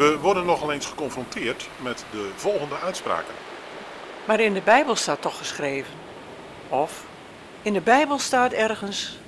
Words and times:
We 0.00 0.18
worden 0.18 0.46
nogal 0.46 0.72
eens 0.72 0.86
geconfronteerd 0.86 1.68
met 1.82 2.04
de 2.10 2.30
volgende 2.36 2.78
uitspraken. 2.78 3.34
Maar 4.26 4.40
in 4.40 4.54
de 4.54 4.60
Bijbel 4.60 4.96
staat 4.96 5.22
toch 5.22 5.38
geschreven. 5.38 5.92
Of 6.68 7.04
in 7.62 7.72
de 7.72 7.80
Bijbel 7.80 8.18
staat 8.18 8.52
ergens. 8.52 9.18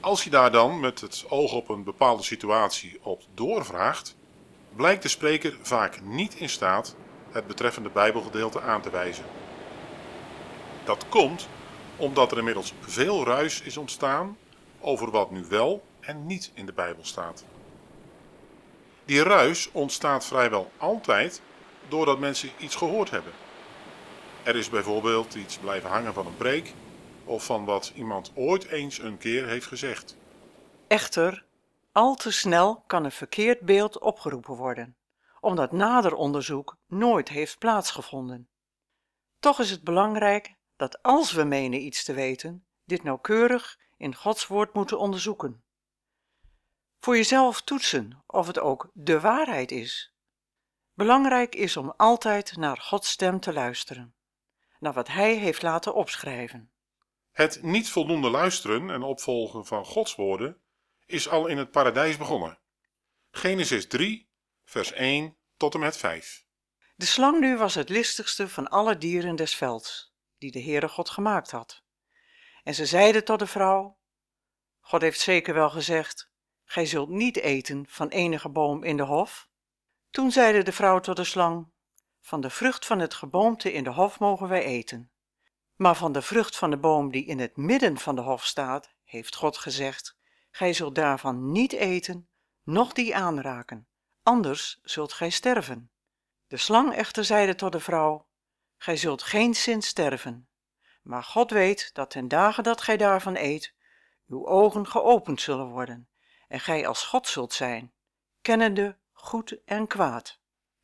Als 0.00 0.24
je 0.24 0.30
daar 0.30 0.52
dan 0.52 0.80
met 0.80 1.00
het 1.00 1.24
oog 1.28 1.52
op 1.52 1.68
een 1.68 1.84
bepaalde 1.84 2.22
situatie 2.22 2.98
op 3.02 3.22
doorvraagt, 3.34 4.16
blijkt 4.76 5.02
de 5.02 5.08
spreker 5.08 5.58
vaak 5.62 6.00
niet 6.02 6.34
in 6.34 6.48
staat 6.48 6.94
het 7.32 7.46
betreffende 7.46 7.90
Bijbelgedeelte 7.90 8.60
aan 8.60 8.80
te 8.80 8.90
wijzen. 8.90 9.24
Dat 10.84 11.08
komt 11.08 11.48
omdat 11.96 12.32
er 12.32 12.38
inmiddels 12.38 12.72
veel 12.80 13.24
ruis 13.24 13.60
is 13.60 13.76
ontstaan 13.76 14.36
over 14.80 15.10
wat 15.10 15.30
nu 15.30 15.44
wel 15.48 15.84
en 16.00 16.26
niet 16.26 16.50
in 16.54 16.66
de 16.66 16.72
Bijbel 16.72 17.04
staat. 17.04 17.44
Die 19.04 19.22
ruis 19.22 19.70
ontstaat 19.72 20.24
vrijwel 20.24 20.70
altijd 20.76 21.42
doordat 21.88 22.18
mensen 22.18 22.50
iets 22.58 22.76
gehoord 22.76 23.10
hebben. 23.10 23.32
Er 24.42 24.56
is 24.56 24.68
bijvoorbeeld 24.68 25.34
iets 25.34 25.58
blijven 25.58 25.90
hangen 25.90 26.14
van 26.14 26.26
een 26.26 26.36
preek 26.36 26.74
of 27.24 27.44
van 27.44 27.64
wat 27.64 27.92
iemand 27.94 28.32
ooit 28.34 28.64
eens 28.64 28.98
een 28.98 29.18
keer 29.18 29.46
heeft 29.46 29.66
gezegd. 29.66 30.16
Echter, 30.86 31.44
al 31.92 32.14
te 32.14 32.32
snel 32.32 32.82
kan 32.86 33.04
een 33.04 33.12
verkeerd 33.12 33.60
beeld 33.60 33.98
opgeroepen 33.98 34.54
worden, 34.54 34.96
omdat 35.40 35.72
nader 35.72 36.14
onderzoek 36.14 36.76
nooit 36.86 37.28
heeft 37.28 37.58
plaatsgevonden. 37.58 38.48
Toch 39.38 39.60
is 39.60 39.70
het 39.70 39.82
belangrijk 39.82 40.54
dat 40.76 41.02
als 41.02 41.32
we 41.32 41.44
menen 41.44 41.80
iets 41.80 42.04
te 42.04 42.12
weten, 42.12 42.64
dit 42.84 43.02
nauwkeurig 43.02 43.78
in 43.96 44.14
Gods 44.14 44.46
woord 44.46 44.74
moeten 44.74 44.98
onderzoeken. 44.98 45.62
Voor 47.04 47.16
jezelf 47.16 47.62
toetsen 47.62 48.22
of 48.26 48.46
het 48.46 48.58
ook 48.58 48.90
de 48.92 49.20
waarheid 49.20 49.70
is. 49.70 50.14
Belangrijk 50.94 51.54
is 51.54 51.76
om 51.76 51.94
altijd 51.96 52.56
naar 52.56 52.76
Gods 52.76 53.10
stem 53.10 53.40
te 53.40 53.52
luisteren, 53.52 54.14
naar 54.78 54.92
wat 54.92 55.08
Hij 55.08 55.34
heeft 55.34 55.62
laten 55.62 55.94
opschrijven. 55.94 56.72
Het 57.30 57.62
niet 57.62 57.90
voldoende 57.90 58.30
luisteren 58.30 58.90
en 58.90 59.02
opvolgen 59.02 59.66
van 59.66 59.84
Gods 59.84 60.14
woorden 60.14 60.62
is 61.06 61.28
al 61.28 61.46
in 61.46 61.58
het 61.58 61.70
paradijs 61.70 62.16
begonnen. 62.16 62.58
Genesis 63.30 63.86
3, 63.86 64.30
vers 64.64 64.92
1 64.92 65.36
tot 65.56 65.74
en 65.74 65.80
met 65.80 65.96
5. 65.96 66.46
De 66.96 67.06
slang 67.06 67.40
nu 67.40 67.56
was 67.56 67.74
het 67.74 67.88
listigste 67.88 68.48
van 68.48 68.68
alle 68.68 68.98
dieren 68.98 69.36
des 69.36 69.54
velds, 69.54 70.14
die 70.38 70.50
de 70.50 70.62
Heere 70.62 70.88
God 70.88 71.10
gemaakt 71.10 71.50
had. 71.50 71.82
En 72.62 72.74
ze 72.74 72.86
zeiden 72.86 73.24
tot 73.24 73.38
de 73.38 73.46
vrouw: 73.46 73.98
God 74.80 75.00
heeft 75.00 75.20
zeker 75.20 75.54
wel 75.54 75.70
gezegd: 75.70 76.32
Gij 76.64 76.86
zult 76.86 77.08
niet 77.08 77.36
eten 77.36 77.86
van 77.88 78.08
enige 78.08 78.48
boom 78.48 78.82
in 78.82 78.96
de 78.96 79.02
hof. 79.02 79.48
Toen 80.10 80.30
zeide 80.30 80.62
de 80.62 80.72
vrouw 80.72 81.00
tot 81.00 81.16
de 81.16 81.24
slang: 81.24 81.72
Van 82.20 82.40
de 82.40 82.50
vrucht 82.50 82.86
van 82.86 82.98
het 82.98 83.14
geboomte 83.14 83.72
in 83.72 83.84
de 83.84 83.90
hof 83.90 84.18
mogen 84.18 84.48
wij 84.48 84.62
eten. 84.62 85.10
Maar 85.76 85.96
van 85.96 86.12
de 86.12 86.22
vrucht 86.22 86.56
van 86.56 86.70
de 86.70 86.76
boom 86.76 87.10
die 87.10 87.24
in 87.24 87.38
het 87.38 87.56
midden 87.56 87.98
van 87.98 88.14
de 88.14 88.20
hof 88.20 88.44
staat, 88.44 88.94
heeft 89.04 89.34
God 89.34 89.56
gezegd: 89.56 90.16
Gij 90.50 90.72
zult 90.72 90.94
daarvan 90.94 91.52
niet 91.52 91.72
eten, 91.72 92.28
noch 92.62 92.92
die 92.92 93.16
aanraken, 93.16 93.88
anders 94.22 94.78
zult 94.82 95.12
gij 95.12 95.30
sterven. 95.30 95.90
De 96.46 96.56
slang 96.56 96.94
echter 96.94 97.24
zeide 97.24 97.54
tot 97.54 97.72
de 97.72 97.80
vrouw: 97.80 98.28
Gij 98.76 98.96
zult 98.96 99.22
geen 99.22 99.54
zin 99.54 99.82
sterven. 99.82 100.48
Maar 101.02 101.24
God 101.24 101.50
weet 101.50 101.90
dat 101.94 102.10
ten 102.10 102.28
dagen 102.28 102.62
dat 102.62 102.80
gij 102.80 102.96
daarvan 102.96 103.36
eet, 103.36 103.74
uw 104.26 104.46
ogen 104.46 104.86
geopend 104.86 105.40
zullen 105.40 105.66
worden, 105.66 106.08
en 106.54 106.60
gij 106.60 106.86
als 106.86 107.04
God 107.04 107.28
zult 107.28 107.52
zijn, 107.52 107.92
kennende 108.42 108.98
goed 109.12 109.64
en 109.64 109.86
kwaad. 109.86 110.38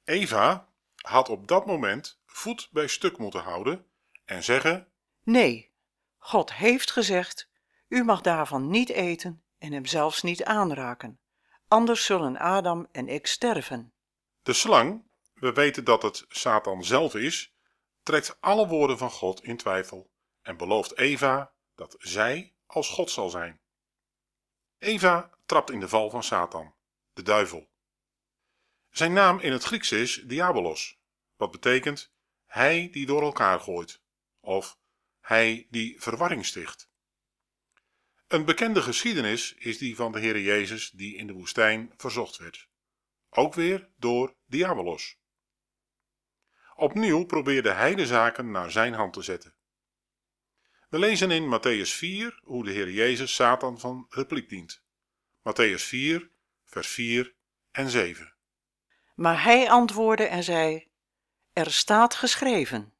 Eva 0.04 0.69
had 0.97 1.28
op 1.28 1.48
dat 1.48 1.66
moment 1.66 2.20
voet 2.26 2.69
bij 2.70 2.86
stuk 2.86 3.19
moeten 3.19 3.41
houden 3.41 3.86
en 4.25 4.42
zeggen: 4.42 4.88
Nee, 5.22 5.72
God 6.19 6.54
heeft 6.54 6.91
gezegd: 6.91 7.48
U 7.88 8.04
mag 8.04 8.20
daarvan 8.20 8.70
niet 8.70 8.88
eten 8.88 9.42
en 9.59 9.72
hem 9.72 9.86
zelfs 9.86 10.22
niet 10.22 10.44
aanraken, 10.44 11.20
anders 11.69 12.04
zullen 12.04 12.36
Adam 12.36 12.88
en 12.92 13.09
ik 13.09 13.26
sterven. 13.26 13.92
De 14.42 14.53
slang, 14.53 15.03
we 15.34 15.53
weten 15.53 15.84
dat 15.84 16.03
het 16.03 16.25
Satan 16.28 16.84
zelf 16.84 17.14
is, 17.14 17.54
trekt 18.03 18.36
alle 18.41 18.66
woorden 18.66 18.98
van 18.98 19.10
God 19.10 19.44
in 19.44 19.56
twijfel 19.56 20.10
en 20.42 20.56
belooft 20.56 20.98
Eva 20.98 21.53
dat 21.75 21.94
zij 21.98 22.54
als 22.66 22.88
God 22.88 23.10
zal 23.10 23.30
zijn. 23.30 23.60
Eva 24.78 25.30
trapt 25.50 25.70
in 25.70 25.80
de 25.80 25.88
val 25.88 26.10
van 26.10 26.22
Satan, 26.22 26.74
de 27.12 27.22
duivel. 27.22 27.70
Zijn 28.90 29.12
naam 29.12 29.38
in 29.38 29.52
het 29.52 29.64
Grieks 29.64 29.92
is 29.92 30.22
Diabolos, 30.24 30.98
wat 31.36 31.50
betekent 31.50 32.12
hij 32.46 32.88
die 32.90 33.06
door 33.06 33.22
elkaar 33.22 33.60
gooit, 33.60 34.02
of 34.40 34.78
hij 35.20 35.66
die 35.70 36.00
verwarring 36.00 36.46
sticht. 36.46 36.90
Een 38.28 38.44
bekende 38.44 38.82
geschiedenis 38.82 39.54
is 39.54 39.78
die 39.78 39.96
van 39.96 40.12
de 40.12 40.20
Heer 40.20 40.40
Jezus 40.40 40.90
die 40.90 41.16
in 41.16 41.26
de 41.26 41.32
woestijn 41.32 41.92
verzocht 41.96 42.36
werd, 42.36 42.68
ook 43.30 43.54
weer 43.54 43.88
door 43.96 44.36
Diabolos. 44.46 45.18
Opnieuw 46.76 47.24
probeerde 47.24 47.70
hij 47.70 47.94
de 47.94 48.06
zaken 48.06 48.50
naar 48.50 48.70
zijn 48.70 48.92
hand 48.92 49.12
te 49.12 49.22
zetten. 49.22 49.54
We 50.88 50.98
lezen 50.98 51.30
in 51.30 51.58
Matthäus 51.58 51.90
4 51.90 52.40
hoe 52.42 52.64
de 52.64 52.70
Heer 52.70 52.90
Jezus 52.90 53.34
Satan 53.34 53.80
van 53.80 54.06
repliek 54.08 54.48
dient. 54.48 54.88
Matthäus 55.42 55.82
4, 55.82 56.30
vers 56.64 56.88
4 56.88 57.34
en 57.70 57.90
7. 57.90 58.34
Maar 59.14 59.42
hij 59.42 59.70
antwoordde 59.70 60.24
en 60.24 60.44
zei: 60.44 60.88
Er 61.52 61.72
staat 61.72 62.14
geschreven. 62.14 62.94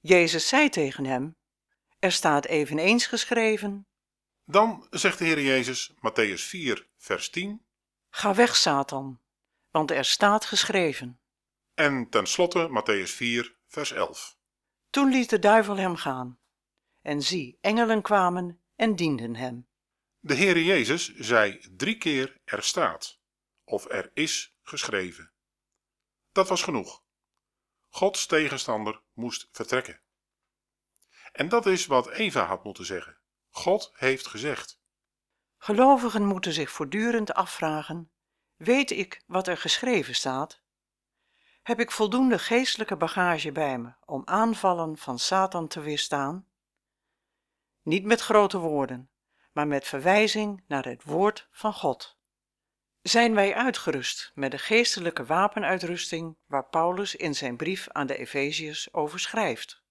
Jezus 0.00 0.48
zei 0.48 0.68
tegen 0.68 1.04
hem: 1.04 1.36
Er 1.98 2.12
staat 2.12 2.46
eveneens 2.46 3.06
geschreven: 3.06 3.86
Dan 4.44 4.86
zegt 4.90 5.18
de 5.18 5.24
Heer 5.24 5.40
Jezus, 5.40 5.92
Matthäus 5.94 6.42
4, 6.42 6.88
vers 6.96 7.30
10. 7.30 7.64
Ga 8.10 8.34
weg, 8.34 8.56
Satan, 8.56 9.20
want 9.70 9.90
er 9.90 10.04
staat 10.04 10.44
geschreven. 10.44 11.20
En 11.74 12.08
tenslotte 12.08 12.68
Matthäus 12.68 13.10
4, 13.14 13.56
vers 13.66 13.92
11. 13.92 14.36
Toen 14.90 15.10
liet 15.10 15.30
de 15.30 15.38
duivel 15.38 15.76
hem 15.76 15.96
gaan. 15.96 16.38
En 17.02 17.22
zie, 17.22 17.58
engelen 17.60 18.02
kwamen 18.02 18.60
en 18.76 18.96
dienden 18.96 19.36
hem. 19.36 19.68
De 20.22 20.34
Heer 20.34 20.58
Jezus 20.58 21.14
zei 21.14 21.58
drie 21.76 21.98
keer 21.98 22.40
er 22.44 22.62
staat, 22.62 23.20
of 23.64 23.90
er 23.90 24.10
is 24.14 24.56
geschreven. 24.62 25.32
Dat 26.32 26.48
was 26.48 26.62
genoeg. 26.62 27.02
Gods 27.88 28.26
tegenstander 28.26 29.02
moest 29.12 29.48
vertrekken. 29.52 30.00
En 31.32 31.48
dat 31.48 31.66
is 31.66 31.86
wat 31.86 32.10
Eva 32.10 32.44
had 32.44 32.64
moeten 32.64 32.84
zeggen. 32.84 33.18
God 33.48 33.90
heeft 33.94 34.26
gezegd. 34.26 34.80
Gelovigen 35.56 36.24
moeten 36.24 36.52
zich 36.52 36.70
voortdurend 36.70 37.34
afvragen: 37.34 38.10
weet 38.56 38.90
ik 38.90 39.22
wat 39.26 39.48
er 39.48 39.56
geschreven 39.56 40.14
staat? 40.14 40.60
Heb 41.62 41.80
ik 41.80 41.90
voldoende 41.90 42.38
geestelijke 42.38 42.96
bagage 42.96 43.52
bij 43.52 43.78
me 43.78 43.92
om 44.04 44.22
aanvallen 44.24 44.98
van 44.98 45.18
Satan 45.18 45.68
te 45.68 45.80
weerstaan? 45.80 46.48
Niet 47.82 48.04
met 48.04 48.20
grote 48.20 48.58
woorden, 48.58 49.10
maar 49.52 49.66
met 49.66 49.86
verwijzing 49.86 50.64
naar 50.66 50.84
het 50.84 51.04
woord 51.04 51.48
van 51.50 51.72
God. 51.72 52.18
Zijn 53.02 53.34
wij 53.34 53.54
uitgerust 53.54 54.30
met 54.34 54.50
de 54.50 54.58
geestelijke 54.58 55.24
wapenuitrusting 55.24 56.36
waar 56.46 56.68
Paulus 56.68 57.14
in 57.16 57.34
zijn 57.34 57.56
brief 57.56 57.88
aan 57.88 58.06
de 58.06 58.16
Efeziërs 58.16 58.92
over 58.92 59.20
schrijft? 59.20 59.82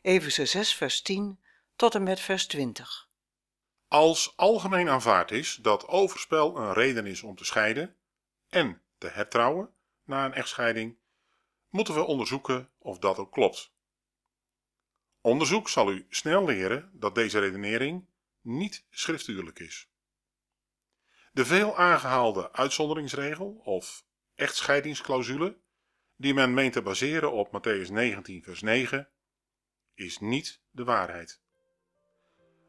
Efeze 0.00 0.46
6 0.46 0.74
vers 0.74 1.02
10 1.02 1.40
tot 1.76 1.94
en 1.94 2.02
met 2.02 2.20
vers 2.20 2.46
20. 2.46 3.08
Als 3.88 4.36
algemeen 4.36 4.88
aanvaard 4.88 5.30
is 5.30 5.58
dat 5.62 5.88
overspel 5.88 6.56
een 6.56 6.72
reden 6.72 7.06
is 7.06 7.22
om 7.22 7.36
te 7.36 7.44
scheiden 7.44 7.96
en 8.48 8.82
te 8.98 9.08
hertrouwen 9.08 9.74
na 10.04 10.24
een 10.24 10.34
echtscheiding, 10.34 10.96
moeten 11.68 11.94
we 11.94 12.04
onderzoeken 12.04 12.70
of 12.78 12.98
dat 12.98 13.18
ook 13.18 13.32
klopt. 13.32 13.72
Onderzoek 15.20 15.68
zal 15.68 15.92
u 15.92 16.06
snel 16.08 16.44
leren 16.44 16.90
dat 16.92 17.14
deze 17.14 17.38
redenering 17.38 18.06
niet 18.44 18.84
schriftuurlijk 18.90 19.58
is. 19.58 19.88
De 21.32 21.44
veel 21.44 21.76
aangehaalde 21.76 22.52
uitzonderingsregel 22.52 23.60
of 23.64 24.04
echtscheidingsclausule, 24.34 25.58
die 26.16 26.34
men 26.34 26.54
meent 26.54 26.72
te 26.72 26.82
baseren 26.82 27.32
op 27.32 27.48
Matthäus 27.48 27.90
19, 27.90 28.42
vers 28.42 28.62
9, 28.62 29.08
is 29.94 30.18
niet 30.18 30.60
de 30.70 30.84
waarheid. 30.84 31.40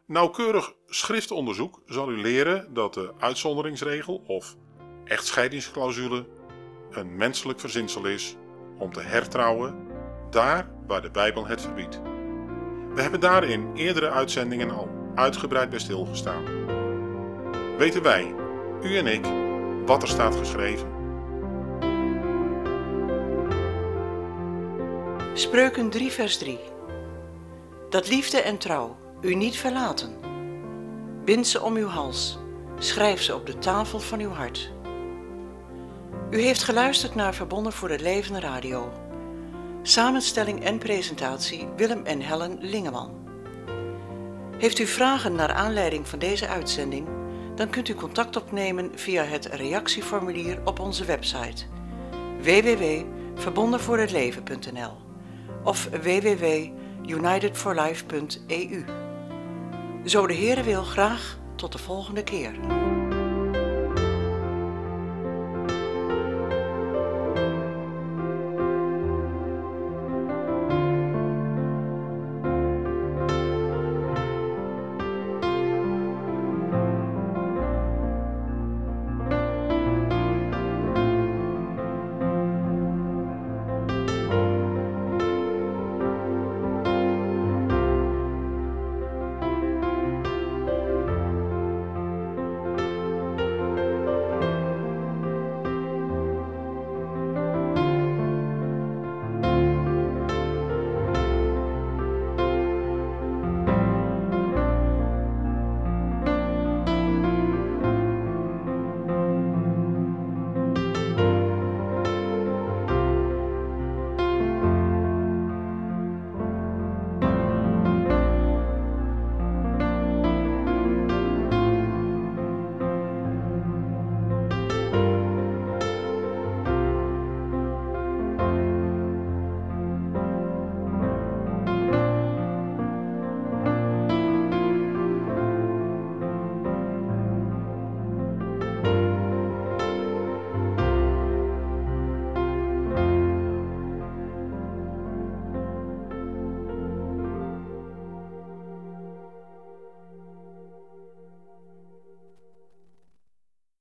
Nauwkeurig 0.07 0.73
schriftonderzoek 0.85 1.81
zal 1.85 2.11
u 2.11 2.21
leren 2.21 2.73
dat 2.73 2.93
de 2.93 3.13
uitzonderingsregel 3.19 4.15
of 4.15 4.55
echtscheidingsclausule 5.03 6.27
een 6.91 7.15
menselijk 7.15 7.59
verzinsel 7.59 8.05
is 8.05 8.35
om 8.77 8.93
te 8.93 9.01
hertrouwen 9.01 9.87
daar 10.29 10.71
waar 10.87 11.01
de 11.01 11.11
Bijbel 11.11 11.47
het 11.47 11.61
verbiedt. 11.61 12.01
We 12.93 13.01
hebben 13.01 13.19
daar 13.19 13.43
in 13.43 13.75
eerdere 13.75 14.09
uitzendingen 14.09 14.71
al 14.71 15.04
uitgebreid 15.15 15.69
bij 15.69 15.79
stilgestaan. 15.79 16.43
Weten 17.77 18.01
wij, 18.01 18.35
u 18.81 18.97
en 18.97 19.07
ik, 19.07 19.25
wat 19.85 20.01
er 20.01 20.07
staat 20.07 20.35
geschreven? 20.35 20.87
Spreuken 25.33 25.89
3 25.89 26.11
vers 26.11 26.37
3 26.37 26.59
Dat 27.89 28.09
liefde 28.09 28.41
en 28.41 28.57
trouw 28.57 28.97
u 29.21 29.35
niet 29.35 29.57
verlaten. 29.57 30.15
Bind 31.25 31.47
ze 31.47 31.61
om 31.61 31.75
uw 31.75 31.87
hals, 31.87 32.37
schrijf 32.79 33.21
ze 33.21 33.35
op 33.35 33.45
de 33.45 33.57
tafel 33.57 33.99
van 33.99 34.19
uw 34.19 34.29
hart. 34.29 34.73
U 36.29 36.41
heeft 36.41 36.63
geluisterd 36.63 37.15
naar 37.15 37.33
Verbonden 37.33 37.73
voor 37.73 37.89
het 37.89 38.01
Leven 38.01 38.39
Radio. 38.39 38.91
Samenstelling 39.81 40.63
en 40.63 40.77
presentatie 40.77 41.67
Willem 41.75 42.05
en 42.05 42.19
Helen 42.19 42.57
Lingeman. 42.59 43.24
Heeft 44.57 44.79
u 44.79 44.85
vragen 44.85 45.35
naar 45.35 45.53
aanleiding 45.53 46.07
van 46.07 46.19
deze 46.19 46.47
uitzending? 46.47 47.07
Dan 47.55 47.69
kunt 47.69 47.89
u 47.89 47.93
contact 47.93 48.35
opnemen 48.35 48.91
via 48.95 49.23
het 49.23 49.45
reactieformulier 49.45 50.59
op 50.65 50.79
onze 50.79 51.05
website 51.05 51.63
www.verbondenvoorhetleven.nl 52.41 54.91
of 55.63 55.89
www.unitedforlife.eu. 55.89 58.85
Zo 60.05 60.27
de 60.27 60.35
Heere 60.35 60.63
wil 60.63 60.83
graag 60.83 61.37
tot 61.55 61.71
de 61.71 61.77
volgende 61.77 62.23
keer. 62.23 62.53